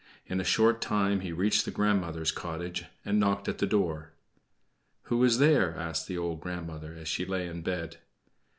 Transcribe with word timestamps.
In 0.25 0.41
a 0.41 0.43
short 0.43 0.81
time 0.81 1.19
he 1.19 1.31
reached 1.31 1.63
the 1.63 1.69
grandmother's 1.69 2.31
cottage 2.31 2.85
and 3.05 3.19
knocked 3.19 3.47
at 3.47 3.59
the 3.59 3.67
door. 3.67 4.13
"Who 5.03 5.23
is 5.23 5.37
there?" 5.37 5.75
asked 5.77 6.07
the 6.07 6.17
old 6.17 6.41
grandmother, 6.41 6.95
as 6.95 7.07
she 7.07 7.23
lay 7.23 7.45
in 7.45 7.61
bed. 7.61 7.97